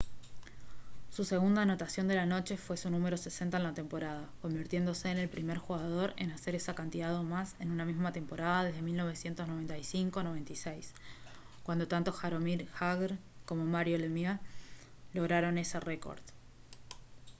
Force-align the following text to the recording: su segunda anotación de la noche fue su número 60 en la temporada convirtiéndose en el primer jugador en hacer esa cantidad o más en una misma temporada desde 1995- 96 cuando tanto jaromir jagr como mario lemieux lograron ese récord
su 1.11 1.23
segunda 1.23 1.61
anotación 1.61 2.07
de 2.07 2.15
la 2.15 2.25
noche 2.25 2.57
fue 2.57 2.75
su 2.75 2.89
número 2.89 3.17
60 3.17 3.57
en 3.57 3.63
la 3.63 3.75
temporada 3.75 4.27
convirtiéndose 4.41 5.11
en 5.11 5.19
el 5.19 5.29
primer 5.29 5.59
jugador 5.59 6.15
en 6.17 6.31
hacer 6.31 6.55
esa 6.55 6.73
cantidad 6.73 7.15
o 7.15 7.21
más 7.21 7.53
en 7.59 7.69
una 7.69 7.85
misma 7.85 8.11
temporada 8.11 8.63
desde 8.63 8.81
1995- 8.81 10.23
96 10.23 10.91
cuando 11.61 11.87
tanto 11.87 12.11
jaromir 12.13 12.67
jagr 12.69 13.19
como 13.45 13.63
mario 13.65 13.99
lemieux 13.99 14.39
lograron 15.13 15.59
ese 15.59 15.79
récord 15.79 16.19